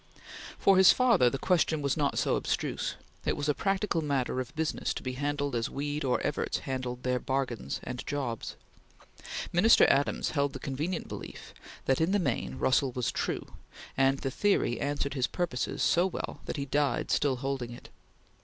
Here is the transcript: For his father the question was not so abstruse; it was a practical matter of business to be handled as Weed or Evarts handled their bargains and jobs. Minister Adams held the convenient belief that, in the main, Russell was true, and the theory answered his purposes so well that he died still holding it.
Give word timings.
For 0.57 0.77
his 0.77 0.91
father 0.91 1.29
the 1.29 1.37
question 1.37 1.83
was 1.83 1.95
not 1.95 2.17
so 2.17 2.35
abstruse; 2.35 2.95
it 3.23 3.37
was 3.37 3.47
a 3.47 3.53
practical 3.53 4.01
matter 4.01 4.39
of 4.39 4.55
business 4.55 4.95
to 4.95 5.03
be 5.03 5.11
handled 5.11 5.53
as 5.55 5.69
Weed 5.69 6.03
or 6.03 6.19
Evarts 6.21 6.61
handled 6.61 7.03
their 7.03 7.19
bargains 7.19 7.79
and 7.83 8.03
jobs. 8.07 8.55
Minister 9.53 9.85
Adams 9.91 10.31
held 10.31 10.53
the 10.53 10.59
convenient 10.59 11.07
belief 11.07 11.53
that, 11.85 12.01
in 12.01 12.13
the 12.13 12.17
main, 12.17 12.57
Russell 12.57 12.91
was 12.91 13.11
true, 13.11 13.45
and 13.95 14.17
the 14.17 14.31
theory 14.31 14.79
answered 14.79 15.13
his 15.13 15.27
purposes 15.27 15.83
so 15.83 16.07
well 16.07 16.41
that 16.45 16.57
he 16.57 16.65
died 16.65 17.11
still 17.11 17.35
holding 17.35 17.69
it. 17.71 17.89